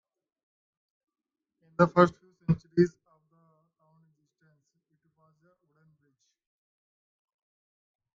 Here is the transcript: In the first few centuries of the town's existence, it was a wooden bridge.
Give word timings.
In 1.61 1.69
the 1.77 1.87
first 1.87 2.15
few 2.15 2.31
centuries 2.47 2.89
of 3.05 3.21
the 3.29 3.37
town's 3.85 4.07
existence, 4.09 4.81
it 5.05 5.11
was 5.21 5.35
a 5.45 5.53
wooden 5.67 5.93
bridge. 6.01 6.27